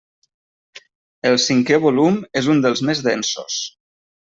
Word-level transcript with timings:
El 1.33 1.37
cinquè 1.45 1.81
volum 1.85 2.19
és 2.43 2.51
un 2.57 2.67
dels 2.67 2.87
més 2.91 3.09
densos. 3.13 3.65